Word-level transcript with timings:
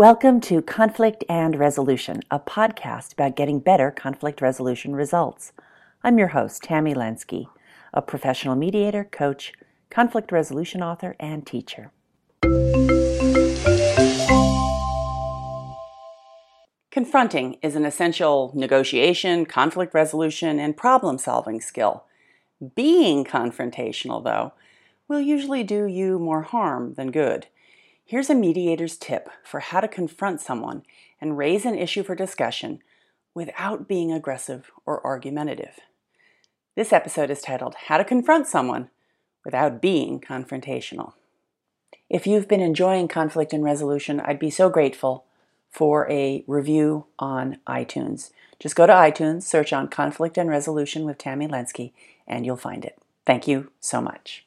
Welcome 0.00 0.40
to 0.40 0.62
Conflict 0.62 1.24
and 1.28 1.56
Resolution, 1.56 2.22
a 2.30 2.40
podcast 2.40 3.12
about 3.12 3.36
getting 3.36 3.60
better 3.60 3.90
conflict 3.90 4.40
resolution 4.40 4.96
results. 4.96 5.52
I'm 6.02 6.16
your 6.16 6.28
host, 6.28 6.62
Tammy 6.62 6.94
Lenski, 6.94 7.48
a 7.92 8.00
professional 8.00 8.56
mediator, 8.56 9.04
coach, 9.04 9.52
conflict 9.90 10.32
resolution 10.32 10.82
author, 10.82 11.16
and 11.20 11.46
teacher. 11.46 11.92
Confronting 16.90 17.58
is 17.60 17.76
an 17.76 17.84
essential 17.84 18.52
negotiation, 18.54 19.44
conflict 19.44 19.92
resolution, 19.92 20.58
and 20.58 20.78
problem 20.78 21.18
solving 21.18 21.60
skill. 21.60 22.04
Being 22.74 23.22
confrontational, 23.22 24.24
though, 24.24 24.54
will 25.08 25.20
usually 25.20 25.62
do 25.62 25.84
you 25.84 26.18
more 26.18 26.40
harm 26.40 26.94
than 26.94 27.10
good. 27.10 27.48
Here's 28.10 28.28
a 28.28 28.34
mediator's 28.34 28.96
tip 28.96 29.30
for 29.44 29.60
how 29.60 29.78
to 29.78 29.86
confront 29.86 30.40
someone 30.40 30.82
and 31.20 31.38
raise 31.38 31.64
an 31.64 31.78
issue 31.78 32.02
for 32.02 32.16
discussion 32.16 32.82
without 33.34 33.86
being 33.86 34.10
aggressive 34.10 34.72
or 34.84 35.00
argumentative. 35.06 35.78
This 36.74 36.92
episode 36.92 37.30
is 37.30 37.40
titled 37.40 37.76
How 37.86 37.98
to 37.98 38.04
Confront 38.04 38.48
Someone 38.48 38.90
Without 39.44 39.80
Being 39.80 40.18
Confrontational. 40.18 41.12
If 42.08 42.26
you've 42.26 42.48
been 42.48 42.60
enjoying 42.60 43.06
conflict 43.06 43.52
and 43.52 43.62
resolution, 43.62 44.18
I'd 44.18 44.40
be 44.40 44.50
so 44.50 44.68
grateful 44.68 45.24
for 45.70 46.10
a 46.10 46.42
review 46.48 47.06
on 47.20 47.58
iTunes. 47.68 48.32
Just 48.58 48.74
go 48.74 48.88
to 48.88 48.92
iTunes, 48.92 49.44
search 49.44 49.72
on 49.72 49.86
Conflict 49.86 50.36
and 50.36 50.50
Resolution 50.50 51.04
with 51.04 51.16
Tammy 51.16 51.46
Lenski, 51.46 51.92
and 52.26 52.44
you'll 52.44 52.56
find 52.56 52.84
it. 52.84 52.98
Thank 53.24 53.46
you 53.46 53.70
so 53.78 54.00
much. 54.00 54.44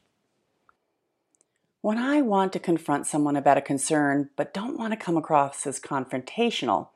When 1.83 1.97
I 1.97 2.21
want 2.21 2.53
to 2.53 2.59
confront 2.59 3.07
someone 3.07 3.35
about 3.35 3.57
a 3.57 3.61
concern 3.61 4.29
but 4.37 4.53
don't 4.53 4.79
want 4.79 4.93
to 4.93 4.97
come 4.97 5.17
across 5.17 5.67
as 5.67 5.81
confrontational, 5.81 6.87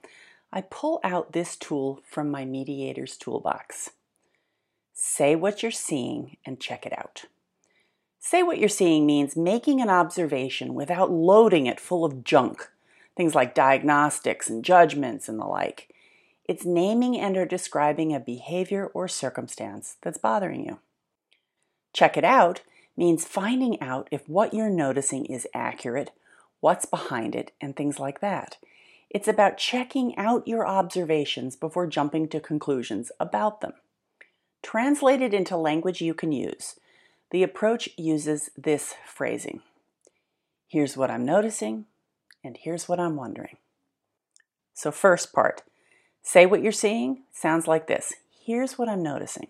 I 0.49 0.61
pull 0.61 1.01
out 1.03 1.33
this 1.33 1.57
tool 1.57 2.01
from 2.09 2.31
my 2.31 2.45
mediator's 2.45 3.17
toolbox. 3.17 3.89
Say 4.93 5.35
what 5.35 5.61
you're 5.61 5.73
seeing 5.73 6.37
and 6.45 6.61
check 6.61 6.85
it 6.85 6.97
out. 6.97 7.25
Say 8.17 8.43
what 8.43 8.59
you're 8.59 8.69
seeing 8.69 9.05
means 9.05 9.35
making 9.35 9.81
an 9.81 9.89
observation 9.89 10.73
without 10.73 11.11
loading 11.11 11.65
it 11.65 11.81
full 11.81 12.05
of 12.05 12.23
junk, 12.23 12.69
things 13.17 13.35
like 13.35 13.53
diagnostics 13.53 14.49
and 14.49 14.63
judgments 14.63 15.27
and 15.27 15.37
the 15.37 15.45
like. 15.45 15.93
It's 16.45 16.63
naming 16.63 17.19
and 17.19 17.35
or 17.35 17.45
describing 17.45 18.15
a 18.15 18.21
behavior 18.21 18.85
or 18.85 19.09
circumstance 19.09 19.97
that's 20.01 20.17
bothering 20.17 20.63
you. 20.63 20.79
Check 21.91 22.15
it 22.15 22.23
out 22.23 22.61
means 22.97 23.23
finding 23.23 23.79
out 23.79 24.09
if 24.11 24.27
what 24.27 24.53
you're 24.53 24.69
noticing 24.69 25.25
is 25.25 25.47
accurate, 25.53 26.11
what's 26.59 26.85
behind 26.85 27.35
it, 27.35 27.51
and 27.61 27.75
things 27.75 27.99
like 27.99 28.19
that. 28.19 28.57
It's 29.09 29.27
about 29.27 29.57
checking 29.57 30.17
out 30.17 30.47
your 30.47 30.67
observations 30.67 31.55
before 31.55 31.87
jumping 31.87 32.27
to 32.29 32.39
conclusions 32.39 33.11
about 33.19 33.61
them. 33.61 33.73
Translated 34.61 35.33
into 35.33 35.55
language 35.55 36.01
you 36.01 36.13
can 36.13 36.31
use, 36.31 36.75
the 37.29 37.43
approach 37.43 37.87
uses 37.97 38.49
this 38.57 38.95
phrasing 39.05 39.61
Here's 40.67 40.97
what 40.97 41.09
I'm 41.09 41.23
noticing, 41.23 41.85
and 42.43 42.57
here's 42.57 42.89
what 42.89 42.99
I'm 42.99 43.15
wondering. 43.15 43.55
So, 44.73 44.91
first 44.91 45.31
part 45.31 45.63
say 46.21 46.45
what 46.45 46.61
you're 46.61 46.73
seeing 46.73 47.23
sounds 47.31 47.67
like 47.67 47.87
this 47.87 48.13
Here's 48.45 48.77
what 48.77 48.89
I'm 48.89 49.03
noticing. 49.03 49.47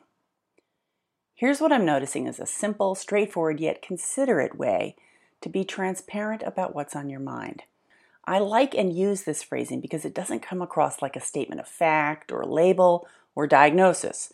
Here's 1.38 1.61
what 1.61 1.71
I'm 1.71 1.85
noticing 1.85 2.25
is 2.25 2.39
a 2.39 2.47
simple, 2.47 2.95
straightforward, 2.95 3.59
yet 3.59 3.83
considerate 3.83 4.57
way 4.57 4.95
to 5.41 5.49
be 5.49 5.63
transparent 5.63 6.41
about 6.41 6.73
what's 6.73 6.95
on 6.95 7.11
your 7.11 7.19
mind. 7.19 7.61
I 8.25 8.39
like 8.39 8.73
and 8.73 8.91
use 8.91 9.21
this 9.21 9.43
phrasing 9.43 9.80
because 9.80 10.03
it 10.03 10.15
doesn't 10.15 10.39
come 10.39 10.63
across 10.63 10.99
like 10.99 11.15
a 11.15 11.21
statement 11.21 11.61
of 11.61 11.67
fact 11.67 12.31
or 12.31 12.43
label 12.43 13.08
or 13.35 13.45
diagnosis. 13.45 14.33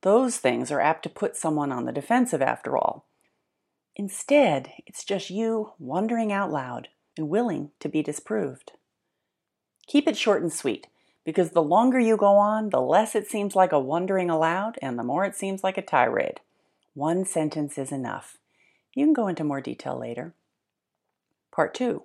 Those 0.00 0.38
things 0.38 0.72
are 0.72 0.80
apt 0.80 1.04
to 1.04 1.08
put 1.08 1.36
someone 1.36 1.70
on 1.70 1.84
the 1.84 1.92
defensive 1.92 2.42
after 2.42 2.76
all. 2.76 3.04
Instead, 3.94 4.72
it's 4.88 5.04
just 5.04 5.30
you 5.30 5.74
wondering 5.78 6.32
out 6.32 6.50
loud 6.50 6.88
and 7.16 7.28
willing 7.28 7.70
to 7.78 7.88
be 7.88 8.02
disproved. 8.02 8.72
Keep 9.86 10.08
it 10.08 10.16
short 10.16 10.42
and 10.42 10.52
sweet 10.52 10.88
because 11.24 11.50
the 11.50 11.62
longer 11.62 12.00
you 12.00 12.16
go 12.16 12.36
on, 12.36 12.70
the 12.70 12.80
less 12.80 13.14
it 13.14 13.28
seems 13.28 13.54
like 13.54 13.72
a 13.72 13.78
wondering 13.78 14.30
aloud 14.30 14.78
and 14.80 14.98
the 14.98 15.04
more 15.04 15.24
it 15.24 15.34
seems 15.34 15.62
like 15.62 15.78
a 15.78 15.82
tirade. 15.82 16.40
One 16.94 17.24
sentence 17.24 17.78
is 17.78 17.92
enough. 17.92 18.38
You 18.94 19.04
can 19.06 19.12
go 19.12 19.28
into 19.28 19.44
more 19.44 19.60
detail 19.60 19.98
later. 19.98 20.34
Part 21.52 21.74
two. 21.74 22.04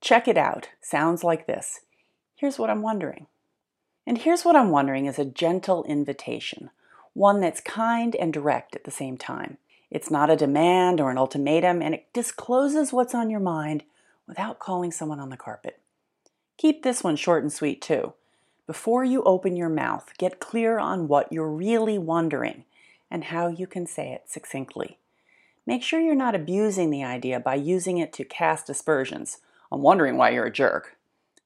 Check 0.00 0.28
it 0.28 0.38
out. 0.38 0.68
Sounds 0.80 1.24
like 1.24 1.46
this. 1.46 1.80
Here's 2.34 2.58
what 2.58 2.70
I'm 2.70 2.82
wondering. 2.82 3.26
And 4.06 4.18
here's 4.18 4.44
what 4.44 4.56
I'm 4.56 4.70
wondering 4.70 5.06
is 5.06 5.18
a 5.18 5.24
gentle 5.24 5.84
invitation, 5.84 6.70
one 7.12 7.40
that's 7.40 7.60
kind 7.60 8.14
and 8.14 8.32
direct 8.32 8.76
at 8.76 8.84
the 8.84 8.90
same 8.90 9.16
time. 9.16 9.58
It's 9.90 10.10
not 10.10 10.30
a 10.30 10.36
demand 10.36 11.00
or 11.00 11.10
an 11.10 11.18
ultimatum, 11.18 11.82
and 11.82 11.94
it 11.94 12.12
discloses 12.12 12.92
what's 12.92 13.14
on 13.14 13.30
your 13.30 13.40
mind 13.40 13.84
without 14.26 14.58
calling 14.58 14.92
someone 14.92 15.20
on 15.20 15.30
the 15.30 15.36
carpet. 15.36 15.80
Keep 16.56 16.82
this 16.82 17.02
one 17.02 17.16
short 17.16 17.42
and 17.42 17.52
sweet, 17.52 17.80
too. 17.80 18.14
Before 18.66 19.04
you 19.04 19.22
open 19.22 19.54
your 19.56 19.68
mouth, 19.68 20.12
get 20.18 20.40
clear 20.40 20.78
on 20.78 21.06
what 21.06 21.32
you're 21.32 21.50
really 21.50 21.98
wondering 21.98 22.64
and 23.10 23.24
how 23.24 23.46
you 23.46 23.66
can 23.66 23.86
say 23.86 24.12
it 24.12 24.28
succinctly. 24.28 24.98
Make 25.66 25.82
sure 25.82 26.00
you're 26.00 26.16
not 26.16 26.34
abusing 26.34 26.90
the 26.90 27.04
idea 27.04 27.38
by 27.38 27.54
using 27.54 27.98
it 27.98 28.12
to 28.14 28.24
cast 28.24 28.68
aspersions. 28.68 29.38
I'm 29.70 29.82
wondering 29.82 30.16
why 30.16 30.30
you're 30.30 30.46
a 30.46 30.52
jerk. 30.52 30.96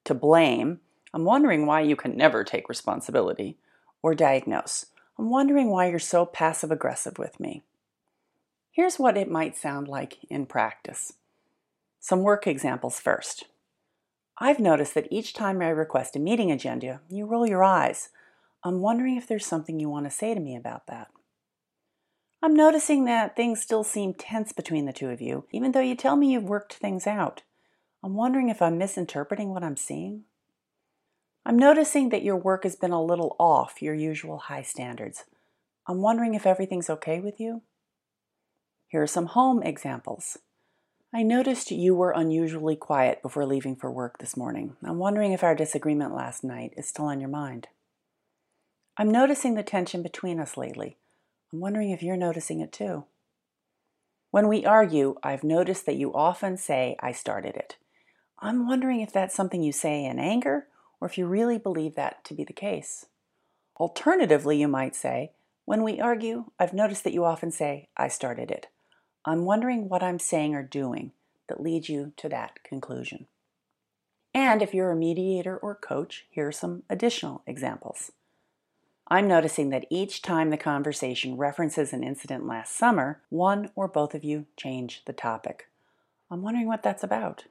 To 0.05 0.15
blame, 0.15 0.79
I'm 1.13 1.23
wondering 1.23 1.65
why 1.65 1.81
you 1.81 1.95
can 1.95 2.17
never 2.17 2.43
take 2.43 2.69
responsibility. 2.69 3.57
Or 4.01 4.15
diagnose, 4.15 4.87
I'm 5.19 5.29
wondering 5.29 5.69
why 5.69 5.89
you're 5.89 5.99
so 5.99 6.25
passive 6.25 6.71
aggressive 6.71 7.19
with 7.19 7.39
me. 7.39 7.61
Here's 8.71 8.97
what 8.97 9.17
it 9.17 9.29
might 9.29 9.55
sound 9.55 9.87
like 9.87 10.17
in 10.29 10.47
practice. 10.47 11.13
Some 11.99 12.23
work 12.23 12.47
examples 12.47 12.99
first. 12.99 13.45
I've 14.43 14.59
noticed 14.59 14.95
that 14.95 15.07
each 15.11 15.35
time 15.35 15.61
I 15.61 15.67
request 15.67 16.15
a 16.15 16.19
meeting 16.19 16.51
agenda, 16.51 17.01
you 17.07 17.27
roll 17.27 17.45
your 17.45 17.63
eyes. 17.63 18.09
I'm 18.63 18.81
wondering 18.81 19.15
if 19.15 19.27
there's 19.27 19.45
something 19.45 19.79
you 19.79 19.87
want 19.87 20.07
to 20.07 20.11
say 20.11 20.33
to 20.33 20.39
me 20.39 20.55
about 20.55 20.87
that. 20.87 21.09
I'm 22.41 22.55
noticing 22.55 23.05
that 23.05 23.35
things 23.35 23.61
still 23.61 23.83
seem 23.83 24.15
tense 24.15 24.51
between 24.51 24.87
the 24.87 24.93
two 24.93 25.09
of 25.09 25.21
you, 25.21 25.45
even 25.51 25.73
though 25.73 25.79
you 25.79 25.95
tell 25.95 26.15
me 26.15 26.31
you've 26.31 26.49
worked 26.49 26.73
things 26.73 27.05
out. 27.05 27.43
I'm 28.03 28.15
wondering 28.15 28.49
if 28.49 28.63
I'm 28.63 28.79
misinterpreting 28.79 29.49
what 29.49 29.63
I'm 29.63 29.77
seeing. 29.77 30.23
I'm 31.45 31.57
noticing 31.59 32.09
that 32.09 32.23
your 32.23 32.35
work 32.35 32.63
has 32.63 32.75
been 32.75 32.89
a 32.89 33.03
little 33.03 33.35
off 33.37 33.79
your 33.79 33.93
usual 33.93 34.39
high 34.39 34.63
standards. 34.63 35.25
I'm 35.87 36.01
wondering 36.01 36.33
if 36.33 36.47
everything's 36.47 36.89
okay 36.89 37.19
with 37.19 37.39
you. 37.39 37.61
Here 38.87 39.03
are 39.03 39.07
some 39.07 39.27
home 39.27 39.61
examples. 39.61 40.39
I 41.13 41.23
noticed 41.23 41.71
you 41.71 41.93
were 41.93 42.11
unusually 42.11 42.77
quiet 42.77 43.21
before 43.21 43.45
leaving 43.45 43.75
for 43.75 43.91
work 43.91 44.19
this 44.19 44.37
morning. 44.37 44.77
I'm 44.81 44.97
wondering 44.97 45.33
if 45.33 45.43
our 45.43 45.53
disagreement 45.53 46.15
last 46.15 46.41
night 46.41 46.73
is 46.77 46.87
still 46.87 47.03
on 47.03 47.19
your 47.19 47.29
mind. 47.29 47.67
I'm 48.95 49.11
noticing 49.11 49.55
the 49.55 49.63
tension 49.63 50.03
between 50.03 50.39
us 50.39 50.55
lately. 50.55 50.95
I'm 51.51 51.59
wondering 51.59 51.91
if 51.91 52.01
you're 52.01 52.15
noticing 52.15 52.61
it 52.61 52.71
too. 52.71 53.03
When 54.29 54.47
we 54.47 54.65
argue, 54.65 55.15
I've 55.21 55.43
noticed 55.43 55.85
that 55.85 55.97
you 55.97 56.13
often 56.13 56.55
say, 56.55 56.95
I 57.01 57.11
started 57.11 57.57
it. 57.57 57.75
I'm 58.39 58.65
wondering 58.65 59.01
if 59.01 59.11
that's 59.11 59.35
something 59.35 59.61
you 59.61 59.73
say 59.73 60.05
in 60.05 60.17
anger 60.17 60.67
or 61.01 61.09
if 61.09 61.17
you 61.17 61.25
really 61.25 61.57
believe 61.57 61.95
that 61.95 62.23
to 62.23 62.33
be 62.33 62.45
the 62.45 62.53
case. 62.53 63.07
Alternatively, 63.77 64.57
you 64.61 64.69
might 64.69 64.95
say, 64.95 65.31
When 65.65 65.83
we 65.83 65.99
argue, 65.99 66.45
I've 66.57 66.73
noticed 66.73 67.03
that 67.03 67.13
you 67.13 67.25
often 67.25 67.51
say, 67.51 67.89
I 67.97 68.07
started 68.07 68.49
it. 68.49 68.67
I'm 69.25 69.45
wondering 69.45 69.87
what 69.87 70.01
I'm 70.01 70.19
saying 70.19 70.55
or 70.55 70.63
doing 70.63 71.11
that 71.47 71.61
leads 71.61 71.89
you 71.89 72.13
to 72.17 72.29
that 72.29 72.63
conclusion. 72.63 73.27
And 74.33 74.61
if 74.61 74.73
you're 74.73 74.91
a 74.91 74.95
mediator 74.95 75.57
or 75.57 75.75
coach, 75.75 76.25
here 76.29 76.47
are 76.47 76.51
some 76.51 76.83
additional 76.89 77.43
examples. 77.45 78.11
I'm 79.07 79.27
noticing 79.27 79.69
that 79.71 79.87
each 79.89 80.21
time 80.21 80.49
the 80.49 80.57
conversation 80.57 81.35
references 81.35 81.91
an 81.91 82.03
incident 82.03 82.47
last 82.47 82.73
summer, 82.75 83.21
one 83.29 83.69
or 83.75 83.89
both 83.89 84.15
of 84.15 84.23
you 84.23 84.45
change 84.55 85.03
the 85.05 85.13
topic. 85.13 85.67
I'm 86.31 86.41
wondering 86.41 86.67
what 86.67 86.81
that's 86.81 87.03
about. 87.03 87.43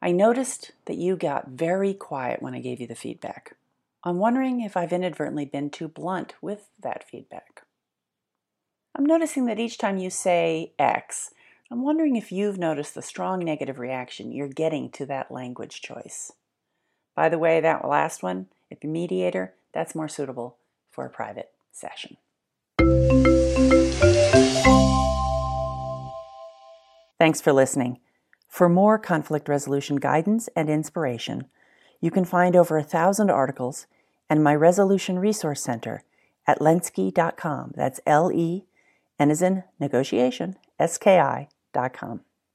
I 0.00 0.10
noticed 0.10 0.72
that 0.86 0.96
you 0.96 1.16
got 1.16 1.48
very 1.48 1.92
quiet 1.92 2.40
when 2.40 2.54
I 2.54 2.60
gave 2.60 2.80
you 2.80 2.86
the 2.86 2.94
feedback. 2.94 3.56
I'm 4.02 4.16
wondering 4.16 4.62
if 4.62 4.76
I've 4.76 4.92
inadvertently 4.92 5.44
been 5.44 5.70
too 5.70 5.86
blunt 5.86 6.34
with 6.40 6.70
that 6.80 7.08
feedback. 7.08 7.61
I'm 8.94 9.06
noticing 9.06 9.46
that 9.46 9.58
each 9.58 9.78
time 9.78 9.96
you 9.96 10.10
say 10.10 10.72
X, 10.78 11.32
I'm 11.70 11.82
wondering 11.82 12.16
if 12.16 12.30
you've 12.30 12.58
noticed 12.58 12.94
the 12.94 13.00
strong 13.00 13.40
negative 13.40 13.78
reaction 13.78 14.32
you're 14.32 14.48
getting 14.48 14.90
to 14.90 15.06
that 15.06 15.30
language 15.30 15.80
choice. 15.80 16.32
By 17.14 17.30
the 17.30 17.38
way, 17.38 17.60
that 17.60 17.88
last 17.88 18.22
one, 18.22 18.48
if 18.70 18.84
you're 18.84 18.92
mediator, 18.92 19.54
that's 19.72 19.94
more 19.94 20.08
suitable 20.08 20.58
for 20.90 21.06
a 21.06 21.10
private 21.10 21.52
session. 21.72 22.18
Thanks 27.18 27.40
for 27.40 27.54
listening. 27.54 27.98
For 28.46 28.68
more 28.68 28.98
conflict 28.98 29.48
resolution 29.48 29.96
guidance 29.96 30.50
and 30.54 30.68
inspiration, 30.68 31.46
you 32.02 32.10
can 32.10 32.26
find 32.26 32.54
over 32.54 32.76
a 32.76 32.82
thousand 32.82 33.30
articles 33.30 33.86
and 34.28 34.44
my 34.44 34.54
Resolution 34.54 35.18
Resource 35.18 35.62
Center 35.62 36.02
at 36.46 36.58
lenski.com. 36.58 37.72
That's 37.74 38.00
L 38.04 38.30
E, 38.30 38.64
N 39.22 39.30
as 39.30 39.40
in 39.40 39.62
negotiation, 39.78 40.56
S 40.80 40.98
K 40.98 41.20
I.com. 41.20 42.22